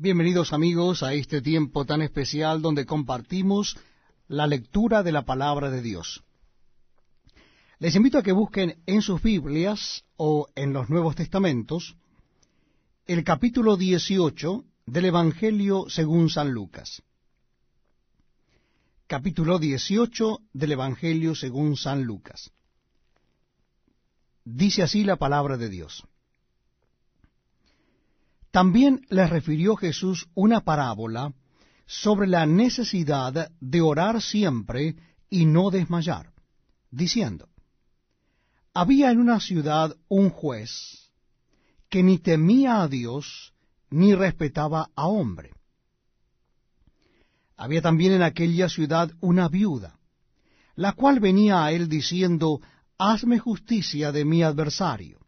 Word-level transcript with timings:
Bienvenidos 0.00 0.52
amigos 0.52 1.02
a 1.02 1.12
este 1.12 1.42
tiempo 1.42 1.84
tan 1.84 2.02
especial 2.02 2.62
donde 2.62 2.86
compartimos 2.86 3.76
la 4.28 4.46
lectura 4.46 5.02
de 5.02 5.10
la 5.10 5.22
palabra 5.22 5.72
de 5.72 5.82
Dios. 5.82 6.22
Les 7.80 7.96
invito 7.96 8.16
a 8.16 8.22
que 8.22 8.30
busquen 8.30 8.80
en 8.86 9.02
sus 9.02 9.20
Biblias 9.20 10.04
o 10.16 10.46
en 10.54 10.72
los 10.72 10.88
Nuevos 10.88 11.16
Testamentos 11.16 11.96
el 13.06 13.24
capítulo 13.24 13.76
18 13.76 14.64
del 14.86 15.06
Evangelio 15.06 15.86
según 15.88 16.30
San 16.30 16.52
Lucas. 16.52 17.02
Capítulo 19.08 19.58
18 19.58 20.42
del 20.52 20.72
Evangelio 20.72 21.34
según 21.34 21.76
San 21.76 22.04
Lucas. 22.04 22.52
Dice 24.44 24.84
así 24.84 25.02
la 25.02 25.16
palabra 25.16 25.56
de 25.56 25.68
Dios. 25.68 26.04
También 28.58 29.06
les 29.08 29.30
refirió 29.30 29.76
Jesús 29.76 30.26
una 30.34 30.62
parábola 30.62 31.32
sobre 31.86 32.26
la 32.26 32.44
necesidad 32.44 33.52
de 33.60 33.80
orar 33.80 34.20
siempre 34.20 34.96
y 35.30 35.44
no 35.44 35.70
desmayar, 35.70 36.32
diciendo, 36.90 37.50
Había 38.74 39.12
en 39.12 39.20
una 39.20 39.38
ciudad 39.38 39.94
un 40.08 40.30
juez 40.30 41.08
que 41.88 42.02
ni 42.02 42.18
temía 42.18 42.82
a 42.82 42.88
Dios 42.88 43.54
ni 43.90 44.12
respetaba 44.16 44.90
a 44.96 45.06
hombre. 45.06 45.52
Había 47.56 47.80
también 47.80 48.12
en 48.12 48.22
aquella 48.22 48.68
ciudad 48.68 49.12
una 49.20 49.48
viuda, 49.48 50.00
la 50.74 50.94
cual 50.94 51.20
venía 51.20 51.64
a 51.64 51.70
él 51.70 51.88
diciendo, 51.88 52.60
Hazme 52.98 53.38
justicia 53.38 54.10
de 54.10 54.24
mi 54.24 54.42
adversario. 54.42 55.27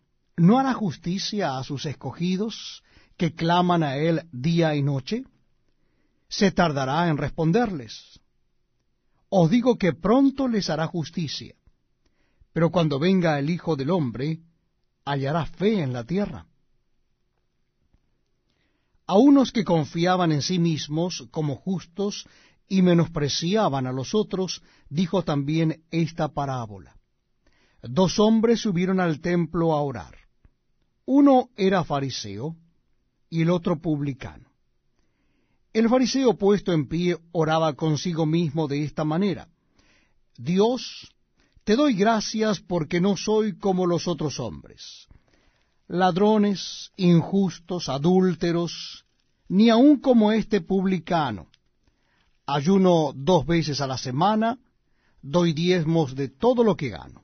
¿No 0.37 0.59
hará 0.59 0.73
justicia 0.73 1.57
a 1.57 1.63
sus 1.63 1.85
escogidos 1.85 2.83
que 3.17 3.35
claman 3.35 3.83
a 3.83 3.97
él 3.97 4.27
día 4.31 4.75
y 4.75 4.81
noche? 4.81 5.23
¿Se 6.29 6.51
tardará 6.51 7.07
en 7.09 7.17
responderles? 7.17 8.19
Os 9.29 9.49
digo 9.49 9.77
que 9.77 9.93
pronto 9.93 10.47
les 10.47 10.69
hará 10.69 10.87
justicia, 10.87 11.55
pero 12.53 12.69
cuando 12.69 12.99
venga 12.99 13.39
el 13.39 13.49
Hijo 13.49 13.75
del 13.75 13.89
Hombre, 13.89 14.39
hallará 15.05 15.45
fe 15.45 15.81
en 15.81 15.93
la 15.93 16.03
tierra. 16.03 16.45
A 19.07 19.17
unos 19.17 19.51
que 19.51 19.65
confiaban 19.65 20.31
en 20.31 20.41
sí 20.41 20.57
mismos 20.59 21.27
como 21.31 21.55
justos 21.55 22.27
y 22.67 22.81
menospreciaban 22.81 23.85
a 23.87 23.91
los 23.91 24.15
otros, 24.15 24.63
dijo 24.89 25.23
también 25.23 25.83
esta 25.91 26.29
parábola. 26.29 26.95
Dos 27.81 28.19
hombres 28.19 28.61
subieron 28.61 28.99
al 29.01 29.19
templo 29.19 29.73
a 29.73 29.81
orar. 29.81 30.20
Uno 31.05 31.49
era 31.55 31.83
fariseo 31.83 32.55
y 33.29 33.41
el 33.41 33.49
otro 33.49 33.79
publicano. 33.79 34.49
El 35.73 35.87
fariseo 35.89 36.33
puesto 36.33 36.73
en 36.73 36.87
pie 36.87 37.17
oraba 37.31 37.73
consigo 37.73 38.25
mismo 38.25 38.67
de 38.67 38.83
esta 38.83 39.05
manera. 39.05 39.47
Dios, 40.37 41.11
te 41.63 41.75
doy 41.75 41.93
gracias 41.93 42.59
porque 42.59 42.99
no 42.99 43.15
soy 43.15 43.57
como 43.57 43.85
los 43.85 44.07
otros 44.07 44.39
hombres, 44.39 45.07
ladrones, 45.87 46.91
injustos, 46.97 47.87
adúlteros, 47.87 49.05
ni 49.47 49.69
aun 49.69 49.97
como 49.99 50.31
este 50.31 50.61
publicano. 50.61 51.47
Ayuno 52.45 53.13
dos 53.15 53.45
veces 53.45 53.79
a 53.79 53.87
la 53.87 53.97
semana, 53.97 54.59
doy 55.21 55.53
diezmos 55.53 56.15
de 56.15 56.27
todo 56.27 56.63
lo 56.63 56.75
que 56.75 56.89
gano. 56.89 57.23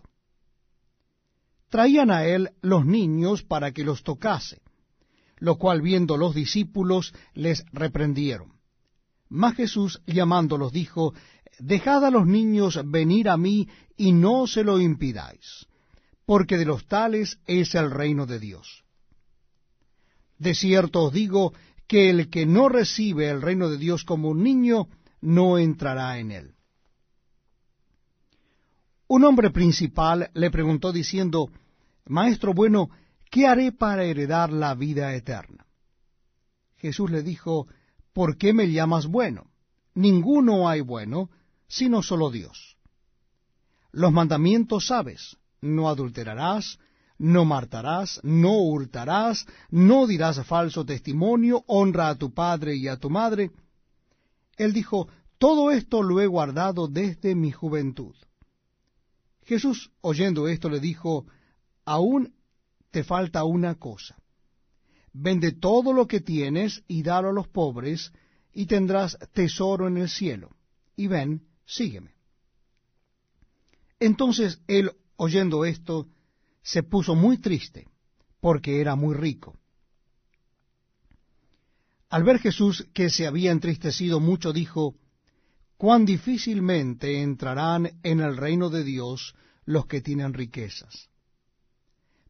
traían 1.71 2.11
a 2.11 2.25
él 2.25 2.51
los 2.61 2.85
niños 2.85 3.41
para 3.43 3.71
que 3.71 3.83
los 3.83 4.03
tocase, 4.03 4.61
lo 5.37 5.55
cual 5.55 5.81
viendo 5.81 6.17
los 6.17 6.35
discípulos 6.35 7.13
les 7.33 7.63
reprendieron. 7.71 8.59
Mas 9.29 9.55
Jesús 9.55 10.01
llamándolos 10.05 10.73
dijo, 10.73 11.13
Dejad 11.57 12.05
a 12.05 12.11
los 12.11 12.27
niños 12.27 12.79
venir 12.85 13.29
a 13.29 13.37
mí 13.37 13.69
y 13.95 14.11
no 14.11 14.47
se 14.47 14.63
lo 14.63 14.79
impidáis, 14.79 15.65
porque 16.25 16.57
de 16.57 16.65
los 16.65 16.85
tales 16.87 17.39
es 17.47 17.73
el 17.73 17.89
reino 17.89 18.25
de 18.25 18.39
Dios. 18.39 18.83
De 20.37 20.53
cierto 20.53 21.05
os 21.05 21.13
digo 21.13 21.53
que 21.87 22.09
el 22.09 22.29
que 22.29 22.45
no 22.45 22.67
recibe 22.67 23.29
el 23.29 23.41
reino 23.41 23.69
de 23.69 23.77
Dios 23.77 24.03
como 24.03 24.29
un 24.29 24.43
niño, 24.43 24.89
no 25.21 25.57
entrará 25.57 26.19
en 26.19 26.31
él. 26.31 26.55
Un 29.13 29.25
hombre 29.25 29.51
principal 29.51 30.31
le 30.33 30.49
preguntó 30.51 30.93
diciendo, 30.93 31.49
Maestro 32.05 32.53
bueno, 32.53 32.91
¿qué 33.29 33.45
haré 33.45 33.73
para 33.73 34.05
heredar 34.05 34.53
la 34.53 34.73
vida 34.73 35.13
eterna? 35.13 35.65
Jesús 36.77 37.11
le 37.11 37.21
dijo, 37.21 37.67
¿por 38.13 38.37
qué 38.37 38.53
me 38.53 38.71
llamas 38.71 39.07
bueno? 39.07 39.47
Ninguno 39.95 40.69
hay 40.69 40.79
bueno, 40.79 41.29
sino 41.67 42.01
solo 42.01 42.31
Dios. 42.31 42.77
Los 43.91 44.13
mandamientos 44.13 44.87
sabes, 44.87 45.35
no 45.59 45.89
adulterarás, 45.89 46.79
no 47.17 47.43
martarás, 47.43 48.21
no 48.23 48.59
hurtarás, 48.61 49.45
no 49.71 50.07
dirás 50.07 50.41
falso 50.45 50.85
testimonio, 50.85 51.65
honra 51.67 52.07
a 52.07 52.15
tu 52.15 52.33
padre 52.33 52.77
y 52.77 52.87
a 52.87 52.95
tu 52.95 53.09
madre. 53.09 53.51
Él 54.55 54.71
dijo, 54.71 55.09
todo 55.37 55.69
esto 55.69 56.01
lo 56.01 56.21
he 56.21 56.27
guardado 56.27 56.87
desde 56.87 57.35
mi 57.35 57.51
juventud. 57.51 58.15
Jesús, 59.43 59.91
oyendo 60.01 60.47
esto, 60.47 60.69
le 60.69 60.79
dijo, 60.79 61.25
aún 61.85 62.33
te 62.91 63.03
falta 63.03 63.43
una 63.43 63.75
cosa. 63.75 64.17
Vende 65.13 65.51
todo 65.51 65.93
lo 65.93 66.07
que 66.07 66.21
tienes 66.21 66.83
y 66.87 67.03
dalo 67.03 67.29
a 67.29 67.33
los 67.33 67.47
pobres, 67.47 68.11
y 68.53 68.65
tendrás 68.65 69.17
tesoro 69.33 69.87
en 69.87 69.97
el 69.97 70.09
cielo. 70.09 70.55
Y 70.95 71.07
ven, 71.07 71.47
sígueme. 71.65 72.13
Entonces 73.99 74.61
él, 74.67 74.91
oyendo 75.15 75.65
esto, 75.65 76.07
se 76.61 76.83
puso 76.83 77.15
muy 77.15 77.37
triste, 77.37 77.87
porque 78.39 78.81
era 78.81 78.95
muy 78.95 79.15
rico. 79.15 79.57
Al 82.09 82.23
ver 82.23 82.39
Jesús 82.39 82.87
que 82.93 83.09
se 83.09 83.25
había 83.25 83.51
entristecido 83.51 84.19
mucho, 84.19 84.51
dijo, 84.51 84.95
cuán 85.81 86.05
difícilmente 86.05 87.23
entrarán 87.23 87.99
en 88.03 88.19
el 88.19 88.37
reino 88.37 88.69
de 88.69 88.83
Dios 88.83 89.33
los 89.65 89.87
que 89.87 89.99
tienen 89.99 90.31
riquezas. 90.31 91.09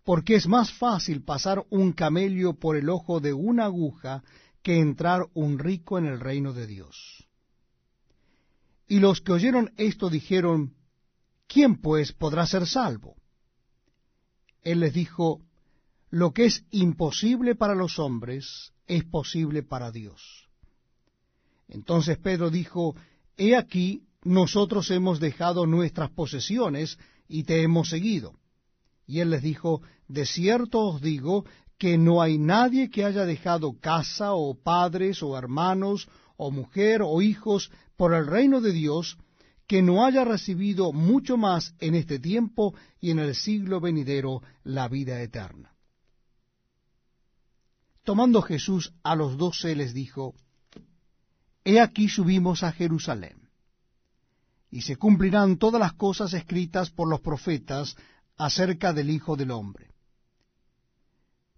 Porque 0.05 0.35
es 0.35 0.47
más 0.47 0.71
fácil 0.71 1.21
pasar 1.21 1.65
un 1.69 1.91
camello 1.91 2.53
por 2.53 2.77
el 2.77 2.87
ojo 2.87 3.19
de 3.19 3.33
una 3.33 3.65
aguja 3.65 4.23
que 4.63 4.79
entrar 4.79 5.23
un 5.33 5.59
rico 5.59 5.97
en 5.97 6.05
el 6.05 6.21
reino 6.21 6.53
de 6.53 6.65
Dios. 6.65 7.27
Y 8.87 9.01
los 9.01 9.19
que 9.19 9.33
oyeron 9.33 9.73
esto 9.75 10.09
dijeron, 10.09 10.73
¿quién 11.45 11.81
pues 11.81 12.13
podrá 12.13 12.47
ser 12.47 12.65
salvo? 12.65 13.17
Él 14.61 14.79
les 14.79 14.93
dijo, 14.93 15.41
lo 16.09 16.31
que 16.31 16.45
es 16.45 16.63
imposible 16.71 17.55
para 17.55 17.75
los 17.75 17.99
hombres 17.99 18.71
es 18.87 19.03
posible 19.03 19.61
para 19.61 19.91
Dios. 19.91 20.47
Entonces 21.67 22.17
Pedro 22.17 22.49
dijo, 22.49 22.95
He 23.43 23.55
aquí, 23.55 24.03
nosotros 24.23 24.91
hemos 24.91 25.19
dejado 25.19 25.65
nuestras 25.65 26.11
posesiones 26.11 26.99
y 27.27 27.43
te 27.43 27.63
hemos 27.63 27.89
seguido. 27.89 28.35
Y 29.07 29.21
él 29.21 29.31
les 29.31 29.41
dijo, 29.41 29.81
De 30.07 30.27
cierto 30.27 30.79
os 30.81 31.01
digo 31.01 31.45
que 31.79 31.97
no 31.97 32.21
hay 32.21 32.37
nadie 32.37 32.91
que 32.91 33.03
haya 33.03 33.25
dejado 33.25 33.79
casa 33.79 34.33
o 34.33 34.53
padres 34.53 35.23
o 35.23 35.35
hermanos 35.35 36.07
o 36.37 36.51
mujer 36.51 37.01
o 37.03 37.19
hijos 37.23 37.71
por 37.97 38.13
el 38.13 38.27
reino 38.27 38.61
de 38.61 38.73
Dios, 38.73 39.17
que 39.65 39.81
no 39.81 40.05
haya 40.05 40.23
recibido 40.23 40.93
mucho 40.93 41.35
más 41.35 41.73
en 41.79 41.95
este 41.95 42.19
tiempo 42.19 42.75
y 42.99 43.09
en 43.09 43.17
el 43.17 43.33
siglo 43.33 43.79
venidero 43.79 44.43
la 44.63 44.87
vida 44.87 45.19
eterna. 45.19 45.73
Tomando 48.03 48.43
Jesús 48.43 48.93
a 49.01 49.15
los 49.15 49.35
doce 49.35 49.75
les 49.75 49.95
dijo, 49.95 50.35
He 51.63 51.79
aquí 51.79 52.09
subimos 52.09 52.63
a 52.63 52.71
Jerusalén, 52.71 53.49
y 54.69 54.81
se 54.81 54.95
cumplirán 54.95 55.57
todas 55.57 55.79
las 55.79 55.93
cosas 55.93 56.33
escritas 56.33 56.89
por 56.89 57.07
los 57.09 57.21
profetas 57.21 57.95
acerca 58.37 58.93
del 58.93 59.09
Hijo 59.09 59.35
del 59.35 59.51
Hombre. 59.51 59.91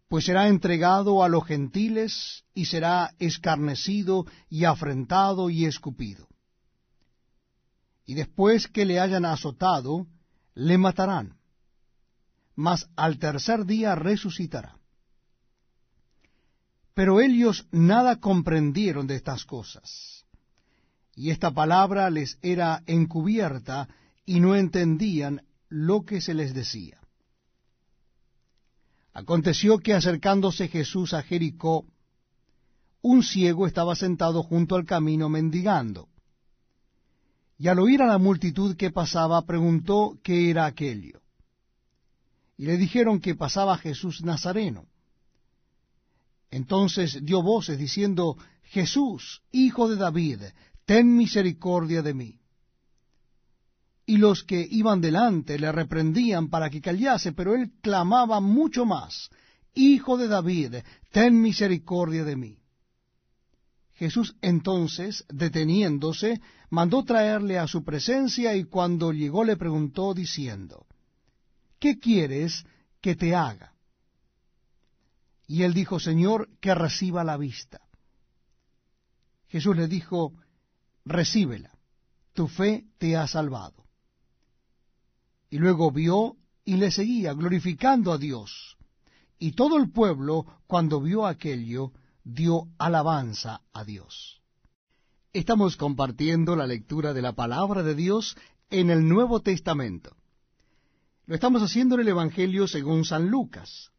Pues 0.09 0.25
será 0.25 0.47
entregado 0.47 1.23
a 1.23 1.29
los 1.29 1.45
gentiles, 1.45 2.44
y 2.53 2.65
será 2.65 3.13
escarnecido, 3.19 4.25
y 4.50 4.65
afrentado, 4.65 5.50
y 5.50 5.65
escupido. 5.65 6.27
Y 8.05 8.15
después 8.15 8.67
que 8.67 8.85
le 8.85 9.00
hayan 9.00 9.25
azotado, 9.25 10.07
le 10.55 10.77
matarán, 10.77 11.38
mas 12.55 12.88
al 12.95 13.17
tercer 13.17 13.65
día 13.65 13.95
resucitará. 13.95 14.77
Pero 16.93 17.19
ellos 17.19 17.65
nada 17.71 18.19
comprendieron 18.19 19.07
de 19.07 19.15
estas 19.15 19.45
cosas, 19.45 20.25
y 21.15 21.31
esta 21.31 21.51
palabra 21.51 22.09
les 22.09 22.37
era 22.41 22.83
encubierta, 22.85 23.87
y 24.25 24.39
no 24.39 24.55
entendían 24.55 25.41
lo 25.69 26.03
que 26.03 26.21
se 26.21 26.33
les 26.33 26.53
decía. 26.53 26.99
Aconteció 29.13 29.79
que 29.79 29.93
acercándose 29.93 30.67
Jesús 30.67 31.13
a 31.13 31.21
Jericó, 31.21 31.85
un 33.01 33.21
ciego 33.21 33.67
estaba 33.67 33.95
sentado 33.95 34.43
junto 34.43 34.75
al 34.75 34.85
camino 34.85 35.29
mendigando. 35.29 36.07
Y 37.57 37.67
al 37.67 37.79
oír 37.79 38.01
a 38.01 38.07
la 38.07 38.17
multitud 38.17 38.75
que 38.75 38.91
pasaba, 38.91 39.45
preguntó 39.45 40.17
qué 40.23 40.49
era 40.49 40.65
aquello. 40.65 41.21
Y 42.57 42.65
le 42.65 42.77
dijeron 42.77 43.19
que 43.19 43.35
pasaba 43.35 43.77
Jesús 43.77 44.23
Nazareno. 44.23 44.85
Entonces 46.53 47.25
dio 47.25 47.41
voces 47.41 47.79
diciendo, 47.79 48.38
Jesús, 48.61 49.41
hijo 49.51 49.89
de 49.89 49.95
David, 49.95 50.39
ten 50.85 51.17
misericordia 51.17 52.03
de 52.03 52.13
mí. 52.13 52.39
Y 54.05 54.17
los 54.17 54.44
que 54.44 54.67
iban 54.69 55.01
delante 55.01 55.57
le 55.57 55.71
reprendían 55.71 56.50
para 56.50 56.69
que 56.69 56.79
callase, 56.79 57.31
pero 57.31 57.55
él 57.55 57.71
clamaba 57.81 58.39
mucho 58.39 58.85
más, 58.85 59.31
Hijo 59.73 60.15
de 60.17 60.27
David, 60.27 60.75
ten 61.11 61.41
misericordia 61.41 62.23
de 62.23 62.35
mí. 62.35 62.59
Jesús 63.95 64.35
entonces, 64.39 65.25
deteniéndose, 65.29 66.39
mandó 66.69 67.03
traerle 67.03 67.57
a 67.57 67.65
su 67.65 67.83
presencia 67.83 68.55
y 68.55 68.65
cuando 68.65 69.11
llegó 69.11 69.44
le 69.44 69.57
preguntó 69.57 70.13
diciendo, 70.13 70.85
¿Qué 71.79 71.97
quieres 71.97 72.63
que 73.01 73.15
te 73.15 73.33
haga? 73.33 73.72
Y 75.53 75.61
él 75.61 75.75
dijo, 75.75 76.00
Señor, 76.00 76.50
que 76.59 76.73
reciba 76.73 77.23
la 77.23 77.38
vista. 77.38 77.79
Jesús 79.50 79.77
le 79.77 79.88
dijo, 79.88 80.33
recíbela, 81.05 81.77
tu 82.33 82.47
fe 82.47 82.88
te 82.97 83.15
ha 83.15 83.27
salvado. 83.27 83.85
Y 85.51 85.59
luego 85.59 85.91
vio 85.91 86.38
y 86.65 86.77
le 86.77 86.89
seguía, 86.89 87.33
glorificando 87.33 88.11
a 88.11 88.17
Dios. 88.17 88.77
Y 89.38 89.51
todo 89.51 89.77
el 89.77 89.91
pueblo, 89.91 90.47
cuando 90.65 91.00
vio 91.00 91.27
aquello, 91.27 91.91
dio 92.23 92.69
alabanza 92.79 93.61
a 93.73 93.83
Dios. 93.83 94.41
Estamos 95.33 95.77
compartiendo 95.77 96.55
la 96.55 96.65
lectura 96.65 97.13
de 97.13 97.21
la 97.21 97.33
palabra 97.33 97.83
de 97.83 97.94
Dios 97.94 98.35
en 98.71 98.89
el 98.89 99.07
Nuevo 99.07 99.39
Testamento. 99.41 100.15
Lo 101.27 101.35
estamos 101.35 101.61
haciendo 101.61 101.94
en 101.94 102.01
el 102.01 102.07
Evangelio 102.07 102.67
según 102.67 103.05
San 103.05 103.29
Lucas. 103.29 103.92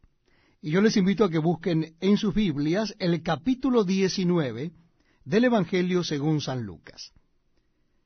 Y 0.65 0.71
yo 0.71 0.81
les 0.81 0.97
invito 0.97 1.25
a 1.25 1.31
que 1.31 1.37
busquen 1.37 1.95
en 2.01 2.17
sus 2.17 2.33
Biblias 2.33 2.95
el 2.99 3.23
capítulo 3.23 3.85
19 3.85 4.73
del 5.27 5.45
Evangelio 5.45 6.03
según 6.03 6.41
San 6.41 6.63
Lucas. 6.63 7.13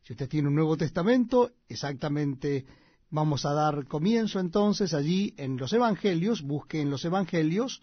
Si 0.03 0.13
usted 0.13 0.29
tiene 0.29 0.49
un 0.49 0.57
Nuevo 0.57 0.77
Testamento, 0.77 1.53
exactamente 1.69 2.67
vamos 3.11 3.47
a 3.47 3.53
dar 3.53 3.87
comienzo 3.87 4.41
entonces 4.41 4.93
allí 4.93 5.35
en 5.37 5.57
los 5.57 5.73
Evangelios, 5.73 6.43
busque 6.43 6.81
en 6.81 6.91
los 6.91 7.05
Evangelios, 7.05 7.81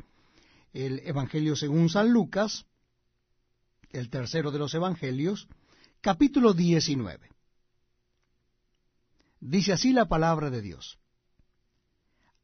el 0.74 1.00
Evangelio 1.06 1.56
según 1.56 1.88
San 1.88 2.12
Lucas, 2.12 2.66
el 3.92 4.10
tercero 4.10 4.52
de 4.52 4.60
los 4.60 4.74
Evangelios, 4.74 5.48
capítulo 6.02 6.54
19. 6.54 7.30
Dice 9.40 9.72
así 9.72 9.94
la 9.94 10.10
palabra 10.10 10.50
de 10.50 10.62
Dios. 10.62 11.00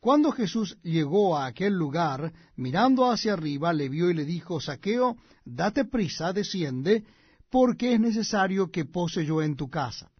Cuando 0.00 0.30
Jesús 0.30 0.78
llegó 0.82 1.36
a 1.36 1.46
aquel 1.46 1.74
lugar, 1.74 2.32
mirando 2.56 3.10
hacia 3.10 3.32
arriba, 3.32 3.72
le 3.72 3.88
vio 3.88 4.10
y 4.10 4.14
le 4.14 4.24
dijo, 4.24 4.60
Saqueo, 4.60 5.16
date 5.44 5.84
prisa, 5.84 6.32
desciende, 6.32 7.04
porque 7.50 7.94
es 7.94 8.00
necesario 8.00 8.70
que 8.70 8.84
pose 8.84 9.24
yo 9.24 9.42
en 9.42 9.56
tu 9.56 9.68
casa. 9.68 10.10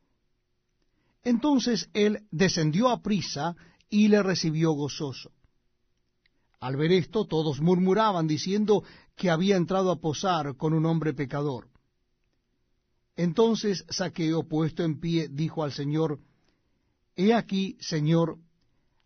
Entonces 1.22 1.90
él 1.92 2.26
descendió 2.30 2.88
a 2.88 3.02
prisa 3.02 3.54
y 3.88 4.08
le 4.08 4.22
recibió 4.22 4.72
gozoso. 4.72 5.30
Al 6.60 6.76
ver 6.76 6.90
esto, 6.90 7.26
todos 7.26 7.60
murmuraban, 7.60 8.26
diciendo 8.26 8.82
que 9.14 9.30
había 9.30 9.56
entrado 9.56 9.92
a 9.92 10.00
posar 10.00 10.56
con 10.56 10.72
un 10.72 10.86
hombre 10.86 11.14
pecador. 11.14 11.68
Entonces 13.14 13.84
Saqueo, 13.88 14.48
puesto 14.48 14.82
en 14.82 14.98
pie, 14.98 15.28
dijo 15.28 15.62
al 15.62 15.72
Señor, 15.72 16.18
He 17.14 17.34
aquí, 17.34 17.76
Señor, 17.80 18.38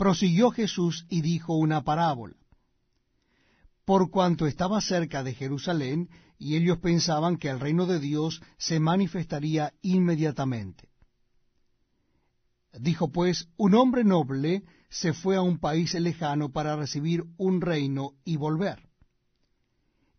prosiguió 0.00 0.50
Jesús 0.50 1.04
y 1.10 1.20
dijo 1.20 1.58
una 1.58 1.84
parábola. 1.84 2.34
Por 3.84 4.10
cuanto 4.10 4.46
estaba 4.46 4.80
cerca 4.80 5.22
de 5.22 5.34
Jerusalén, 5.34 6.08
y 6.38 6.56
ellos 6.56 6.78
pensaban 6.78 7.36
que 7.36 7.50
el 7.50 7.60
reino 7.60 7.84
de 7.84 8.00
Dios 8.00 8.40
se 8.56 8.80
manifestaría 8.80 9.74
inmediatamente. 9.82 10.88
Dijo 12.72 13.12
pues, 13.12 13.50
un 13.58 13.74
hombre 13.74 14.02
noble 14.02 14.62
se 14.88 15.12
fue 15.12 15.36
a 15.36 15.42
un 15.42 15.58
país 15.58 15.92
lejano 15.92 16.50
para 16.50 16.76
recibir 16.76 17.24
un 17.36 17.60
reino 17.60 18.14
y 18.24 18.36
volver. 18.36 18.88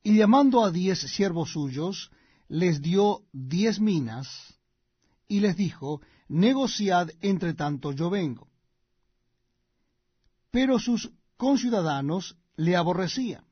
Y 0.04 0.16
llamando 0.16 0.64
a 0.64 0.70
diez 0.70 1.00
siervos 1.00 1.54
suyos, 1.54 2.12
les 2.48 2.84
dio 2.84 3.24
diez 3.34 3.80
minas, 3.80 4.30
y 5.28 5.40
les 5.40 5.58
dijo, 5.58 6.02
negociad 6.28 7.10
entre 7.22 7.56
tanto 7.56 7.94
yo 7.94 8.12
vengo. 8.12 8.51
Pero 10.52 10.80
sus 10.80 11.12
conciudadanos 11.38 12.38
le 12.56 12.76
aborrecían 12.76 13.46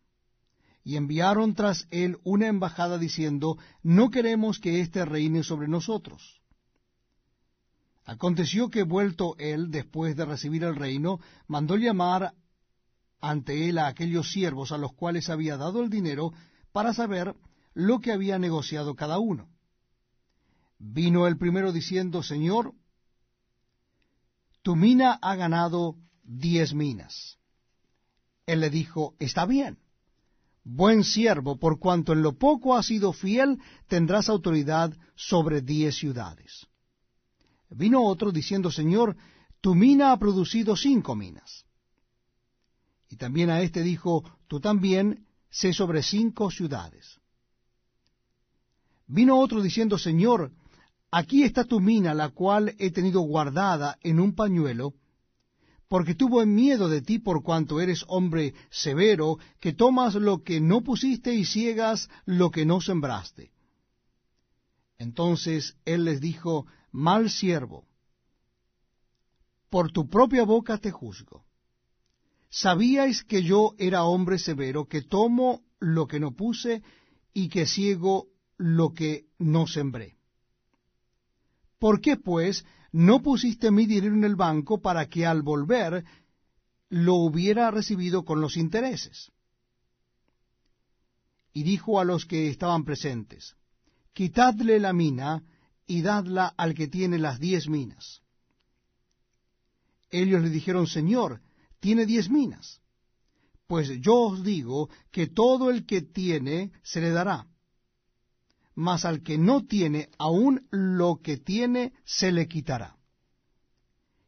y 0.83 0.95
enviaron 0.95 1.55
tras 1.55 1.87
él 1.91 2.19
una 2.23 2.47
embajada 2.47 2.97
diciendo, 2.97 3.57
no 3.83 4.09
queremos 4.09 4.59
que 4.59 4.81
éste 4.81 5.05
reine 5.05 5.43
sobre 5.43 5.67
nosotros. 5.67 6.41
Aconteció 8.05 8.69
que 8.69 8.83
vuelto 8.83 9.35
él, 9.37 9.69
después 9.69 10.15
de 10.15 10.25
recibir 10.25 10.63
el 10.63 10.75
reino, 10.75 11.19
mandó 11.47 11.77
llamar 11.77 12.33
ante 13.21 13.69
él 13.69 13.77
a 13.77 13.87
aquellos 13.87 14.31
siervos 14.31 14.71
a 14.71 14.77
los 14.77 14.93
cuales 14.93 15.29
había 15.29 15.57
dado 15.57 15.83
el 15.83 15.89
dinero 15.89 16.33
para 16.71 16.93
saber 16.93 17.35
lo 17.73 17.99
que 17.99 18.11
había 18.11 18.39
negociado 18.39 18.95
cada 18.95 19.19
uno. 19.19 19.49
Vino 20.79 21.27
el 21.27 21.37
primero 21.37 21.71
diciendo, 21.71 22.23
Señor, 22.23 22.73
tu 24.63 24.75
mina 24.75 25.19
ha 25.21 25.35
ganado 25.35 25.95
diez 26.29 26.73
minas. 26.73 27.37
Él 28.45 28.61
le 28.61 28.69
dijo, 28.69 29.15
Está 29.19 29.45
bien, 29.45 29.79
buen 30.63 31.03
siervo, 31.03 31.57
por 31.57 31.79
cuanto 31.79 32.13
en 32.13 32.21
lo 32.21 32.37
poco 32.37 32.75
has 32.75 32.85
sido 32.85 33.13
fiel, 33.13 33.59
tendrás 33.87 34.29
autoridad 34.29 34.95
sobre 35.15 35.61
diez 35.61 35.95
ciudades. 35.97 36.67
Vino 37.69 38.03
otro 38.03 38.31
diciendo, 38.31 38.71
Señor, 38.71 39.15
tu 39.61 39.75
mina 39.75 40.11
ha 40.11 40.17
producido 40.17 40.75
cinco 40.75 41.15
minas. 41.15 41.65
Y 43.09 43.15
también 43.15 43.49
a 43.49 43.61
éste 43.61 43.81
dijo, 43.81 44.23
tú 44.47 44.59
también 44.59 45.25
sé 45.49 45.73
sobre 45.73 46.03
cinco 46.03 46.51
ciudades. 46.51 47.19
Vino 49.07 49.39
otro 49.39 49.61
diciendo, 49.61 49.97
Señor, 49.97 50.51
aquí 51.09 51.43
está 51.43 51.63
tu 51.63 51.79
mina, 51.79 52.13
la 52.13 52.29
cual 52.29 52.75
he 52.77 52.91
tenido 52.91 53.21
guardada 53.21 53.97
en 54.01 54.19
un 54.19 54.35
pañuelo, 54.35 54.93
porque 55.89 56.13
tuvo 56.13 56.45
miedo 56.45 56.87
de 56.87 57.01
ti 57.01 57.17
por 57.17 57.43
cuanto 57.43 57.81
eres 57.81 58.05
hombre 58.07 58.53
severo, 58.69 59.39
que 59.59 59.73
tomas 59.73 60.13
lo 60.13 60.43
que 60.43 60.61
no 60.61 60.81
pusiste 60.81 61.33
y 61.33 61.45
ciegas 61.45 62.09
lo 62.25 62.51
que 62.51 62.63
no 62.65 62.79
sembraste. 62.79 63.51
Entonces 64.99 65.75
él 65.85 66.05
les 66.05 66.21
dijo, 66.21 66.67
mal 66.91 67.31
siervo, 67.31 67.87
por 69.69 69.91
tu 69.91 70.07
propia 70.07 70.43
boca 70.43 70.77
te 70.77 70.91
juzgo. 70.91 71.45
¿Sabíais 72.51 73.23
que 73.23 73.41
yo 73.41 73.73
era 73.79 74.03
hombre 74.03 74.37
severo, 74.37 74.85
que 74.85 75.01
tomo 75.01 75.63
lo 75.79 76.07
que 76.07 76.19
no 76.19 76.35
puse 76.35 76.83
y 77.33 77.49
que 77.49 77.65
ciego 77.65 78.27
lo 78.57 78.93
que 78.93 79.25
no 79.39 79.65
sembré? 79.65 80.17
¿Por 81.79 82.01
qué, 82.01 82.17
pues, 82.17 82.65
no 82.91 83.21
pusiste 83.21 83.71
mi 83.71 83.85
dinero 83.85 84.15
en 84.15 84.23
el 84.23 84.35
banco 84.35 84.81
para 84.81 85.07
que 85.07 85.25
al 85.25 85.41
volver 85.41 86.05
lo 86.89 87.15
hubiera 87.15 87.69
recibido 87.71 88.23
con 88.23 88.41
los 88.41 88.57
intereses? 88.57 89.31
Y 91.53 91.63
dijo 91.63 91.99
a 91.99 92.05
los 92.05 92.25
que 92.25 92.49
estaban 92.49 92.83
presentes, 92.83 93.55
Quitadle 94.13 94.79
la 94.79 94.93
mina 94.93 95.43
y 95.85 96.01
dadla 96.01 96.53
al 96.57 96.73
que 96.73 96.87
tiene 96.87 97.17
las 97.17 97.39
diez 97.39 97.67
minas. 97.67 98.21
Ellos 100.11 100.41
le 100.41 100.49
dijeron, 100.49 100.87
Señor, 100.87 101.41
tiene 101.79 102.05
diez 102.05 102.29
minas. 102.29 102.81
Pues 103.67 103.89
yo 104.01 104.15
os 104.15 104.43
digo 104.43 104.89
que 105.11 105.27
todo 105.27 105.69
el 105.69 105.85
que 105.85 106.01
tiene 106.01 106.71
se 106.81 107.01
le 107.01 107.11
dará 107.11 107.47
mas 108.79 109.03
al 109.03 109.23
que 109.23 109.37
no 109.37 109.65
tiene, 109.65 110.07
aun 110.17 110.65
lo 110.71 111.19
que 111.21 111.35
tiene 111.35 111.91
se 112.05 112.31
le 112.31 112.47
quitará. 112.47 112.95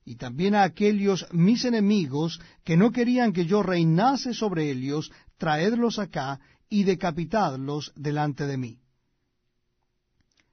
Y 0.04 0.18
también 0.18 0.56
a 0.56 0.64
aquellos 0.64 1.26
mis 1.32 1.64
enemigos 1.64 2.42
que 2.66 2.76
no 2.76 2.92
querían 2.92 3.32
que 3.32 3.46
yo 3.46 3.64
reinase 3.64 4.34
sobre 4.34 4.70
ellos, 4.70 5.10
traedlos 5.38 6.00
acá 6.00 6.42
y 6.70 6.84
decapitadlos 6.84 7.94
delante 7.96 8.46
de 8.46 8.58
mí. 8.58 8.80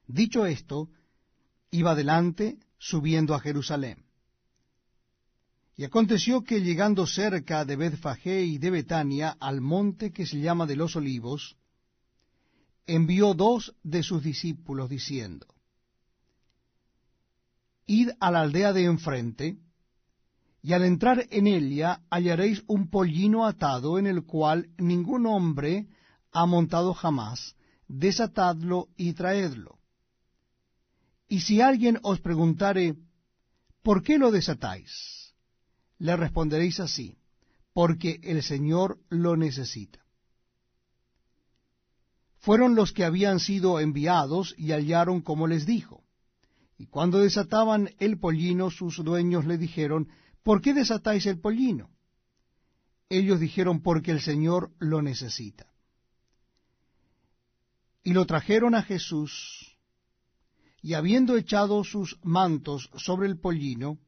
Dicho 0.07 0.45
esto, 0.45 0.87
iba 1.69 1.91
adelante 1.91 2.57
subiendo 2.77 3.35
a 3.35 3.41
Jerusalén. 3.41 4.05
Y 5.75 5.83
aconteció 5.83 6.41
que 6.45 6.61
llegando 6.61 7.05
cerca 7.05 7.65
de 7.65 7.75
Betfagé 7.75 8.43
y 8.43 8.59
de 8.59 8.71
Betania 8.71 9.35
al 9.41 9.59
monte 9.59 10.13
que 10.13 10.25
se 10.25 10.39
llama 10.39 10.65
de 10.65 10.77
los 10.77 10.95
olivos, 10.95 11.58
envió 12.95 13.33
dos 13.33 13.75
de 13.83 14.03
sus 14.03 14.23
discípulos 14.23 14.89
diciendo, 14.89 15.47
Id 17.85 18.09
a 18.19 18.31
la 18.31 18.41
aldea 18.41 18.73
de 18.73 18.83
enfrente, 18.85 19.57
y 20.61 20.73
al 20.73 20.83
entrar 20.83 21.25
en 21.29 21.47
ella 21.47 22.01
hallaréis 22.09 22.63
un 22.67 22.89
pollino 22.89 23.45
atado 23.45 23.97
en 23.97 24.07
el 24.07 24.25
cual 24.25 24.69
ningún 24.77 25.25
hombre 25.25 25.87
ha 26.31 26.45
montado 26.45 26.93
jamás, 26.93 27.55
desatadlo 27.87 28.89
y 28.97 29.13
traedlo. 29.13 29.79
Y 31.27 31.41
si 31.41 31.61
alguien 31.61 31.99
os 32.03 32.19
preguntare, 32.19 32.95
¿por 33.83 34.03
qué 34.03 34.17
lo 34.17 34.31
desatáis? 34.31 35.33
Le 35.99 36.17
responderéis 36.17 36.79
así, 36.79 37.17
porque 37.73 38.19
el 38.23 38.43
Señor 38.43 38.99
lo 39.09 39.37
necesita 39.37 39.99
fueron 42.39 42.75
los 42.75 42.93
que 42.93 43.03
habían 43.03 43.39
sido 43.39 43.79
enviados 43.79 44.55
y 44.57 44.71
hallaron 44.71 45.21
como 45.21 45.47
les 45.47 45.65
dijo. 45.65 46.03
Y 46.77 46.87
cuando 46.87 47.19
desataban 47.19 47.89
el 47.99 48.17
pollino, 48.17 48.71
sus 48.71 49.03
dueños 49.03 49.45
le 49.45 49.57
dijeron, 49.57 50.07
¿por 50.43 50.61
qué 50.61 50.73
desatáis 50.73 51.25
el 51.25 51.39
pollino? 51.39 51.89
Ellos 53.09 53.39
dijeron, 53.39 53.81
porque 53.81 54.11
el 54.11 54.21
Señor 54.21 54.71
lo 54.79 55.01
necesita. 55.01 55.67
Y 58.03 58.13
lo 58.13 58.25
trajeron 58.25 58.75
a 58.75 58.83
Jesús, 58.83 59.77
y 60.81 60.93
habiendo 60.93 61.35
echado 61.35 61.83
sus 61.83 62.17
mantos 62.23 62.89
sobre 62.95 63.27
el 63.27 63.37
pollino, 63.37 63.99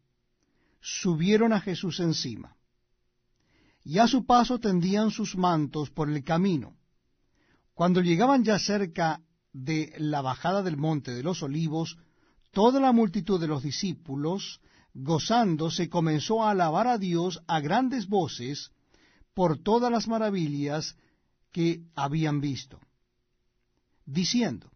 subieron 0.79 1.51
a 1.51 1.59
Jesús 1.59 2.00
encima. 2.00 2.55
Y 3.83 3.97
a 3.97 4.07
su 4.07 4.25
paso 4.25 4.59
tendían 4.59 5.11
sus 5.11 5.35
mantos 5.35 5.89
por 5.89 6.09
el 6.09 6.23
camino 6.23 6.77
cuando 7.81 8.01
llegaban 8.01 8.43
ya 8.43 8.59
cerca 8.59 9.21
de 9.53 9.91
la 9.97 10.21
bajada 10.21 10.61
del 10.61 10.77
monte 10.77 11.15
de 11.15 11.23
los 11.23 11.41
olivos, 11.41 11.97
toda 12.51 12.79
la 12.79 12.91
multitud 12.91 13.41
de 13.41 13.47
los 13.47 13.63
discípulos, 13.63 14.61
gozándose, 14.93 15.89
comenzó 15.89 16.43
a 16.43 16.51
alabar 16.51 16.85
a 16.85 17.00
Dios 17.00 17.41
a 17.47 17.59
grandes 17.59 18.07
voces 18.07 18.69
por 19.33 19.57
todas 19.57 19.91
las 19.91 20.07
maravillas 20.07 20.95
que 21.51 21.81
habían 21.95 22.39
visto, 22.39 22.79
diciendo, 24.05 24.69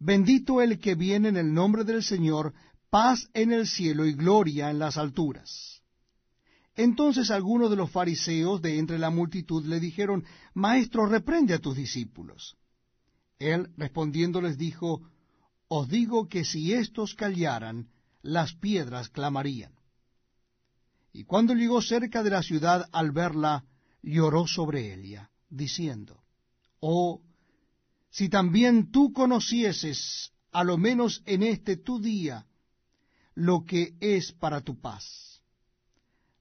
Bendito 0.00 0.60
el 0.60 0.80
que 0.80 0.96
viene 0.96 1.28
en 1.28 1.36
el 1.36 1.54
nombre 1.54 1.84
del 1.84 2.02
Señor, 2.02 2.52
paz 2.90 3.30
en 3.32 3.52
el 3.52 3.68
cielo 3.68 4.06
y 4.06 4.12
gloria 4.12 4.70
en 4.70 4.80
las 4.80 4.96
alturas. 4.96 5.83
Entonces 6.76 7.30
algunos 7.30 7.70
de 7.70 7.76
los 7.76 7.90
fariseos 7.90 8.60
de 8.60 8.78
entre 8.78 8.98
la 8.98 9.10
multitud 9.10 9.64
le 9.64 9.78
dijeron, 9.78 10.24
Maestro, 10.54 11.06
reprende 11.06 11.54
a 11.54 11.60
tus 11.60 11.76
discípulos. 11.76 12.56
Él 13.38 13.70
respondiendo 13.76 14.40
les 14.40 14.58
dijo, 14.58 15.02
Os 15.68 15.88
digo 15.88 16.28
que 16.28 16.44
si 16.44 16.72
éstos 16.72 17.14
callaran, 17.14 17.90
las 18.22 18.54
piedras 18.54 19.08
clamarían. 19.08 19.72
Y 21.12 21.24
cuando 21.24 21.54
llegó 21.54 21.80
cerca 21.80 22.24
de 22.24 22.30
la 22.30 22.42
ciudad 22.42 22.88
al 22.90 23.12
verla, 23.12 23.64
lloró 24.02 24.48
sobre 24.48 24.94
ella, 24.94 25.30
diciendo, 25.48 26.24
Oh, 26.80 27.22
si 28.10 28.28
también 28.28 28.90
tú 28.90 29.12
conocieses, 29.12 30.32
a 30.50 30.64
lo 30.64 30.76
menos 30.76 31.22
en 31.24 31.44
este 31.44 31.76
tu 31.76 32.00
día, 32.00 32.46
lo 33.34 33.64
que 33.64 33.94
es 34.00 34.32
para 34.32 34.60
tu 34.60 34.80
paz 34.80 35.33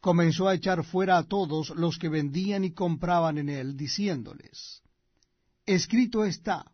comenzó 0.00 0.48
a 0.48 0.54
echar 0.54 0.84
fuera 0.84 1.18
a 1.18 1.24
todos 1.24 1.70
los 1.70 1.98
que 1.98 2.08
vendían 2.08 2.64
y 2.64 2.72
compraban 2.72 3.38
en 3.38 3.48
él, 3.48 3.76
diciéndoles, 3.76 4.82
Escrito 5.66 6.24
está, 6.24 6.64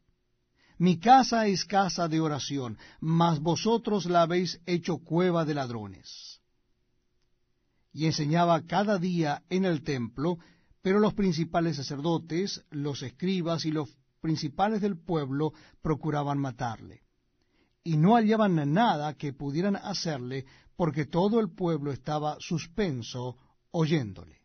mi 0.79 0.99
casa 0.99 1.47
es 1.47 1.65
casa 1.65 2.07
de 2.07 2.21
oración, 2.21 2.79
mas 3.01 3.41
vosotros 3.41 4.05
la 4.07 4.23
habéis 4.23 4.61
hecho 4.67 4.99
cueva 4.99 5.45
de 5.45 5.55
ladrones. 5.55 6.41
Y 7.93 8.05
enseñaba 8.05 8.67
cada 8.67 8.99
día 8.99 9.43
en 9.49 9.65
el 9.65 9.83
templo, 9.83 10.39
pero 10.83 11.01
los 11.01 11.15
principales 11.15 11.77
sacerdotes, 11.77 12.63
los 12.71 13.03
escribas 13.03 13.65
y 13.65 13.73
los 13.73 13.97
principales 14.21 14.83
del 14.83 14.99
pueblo 14.99 15.53
procuraban 15.81 16.39
matarle. 16.39 17.06
Y 17.87 17.97
no 17.97 18.17
hallaban 18.17 18.57
nada 18.75 19.15
que 19.15 19.33
pudieran 19.33 19.77
hacerle 19.77 20.45
porque 20.75 21.07
todo 21.07 21.39
el 21.39 21.55
pueblo 21.55 21.93
estaba 21.93 22.37
suspenso 22.41 23.37
oyéndole. 23.71 24.36